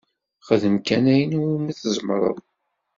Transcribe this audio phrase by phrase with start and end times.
[0.47, 2.37] Xdem kan ayen iwumi tzemreḍ.